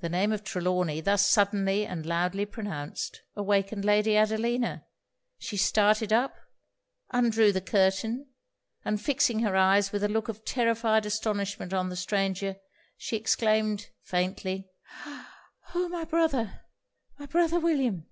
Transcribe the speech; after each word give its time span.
The 0.00 0.08
name 0.08 0.32
of 0.32 0.42
Trelawny, 0.42 1.02
thus 1.02 1.26
suddenly 1.28 1.84
and 1.84 2.06
loudly 2.06 2.46
pronounced, 2.46 3.20
awakened 3.36 3.84
Lady 3.84 4.16
Adelina. 4.16 4.86
She 5.36 5.58
started 5.58 6.10
up 6.10 6.34
undrew 7.12 7.52
the 7.52 7.60
curtain 7.60 8.30
and 8.82 8.98
fixing 8.98 9.40
her 9.40 9.54
eyes 9.56 9.92
with 9.92 10.02
a 10.02 10.08
look 10.08 10.30
of 10.30 10.42
terrified 10.46 11.04
astonishment 11.04 11.74
on 11.74 11.90
the 11.90 11.96
stranger, 11.96 12.56
she 12.96 13.14
exclaimed, 13.14 13.90
faintly 14.04 14.70
'Oh! 15.74 15.90
my 15.90 16.04
brother! 16.06 16.62
my 17.18 17.26
brother 17.26 17.60
William!' 17.60 18.06